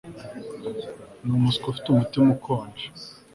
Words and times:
Ni 1.23 1.31
umuswa 1.37 1.65
ufite 1.69 1.87
umutima 1.89 2.27
ukonje 2.37 2.85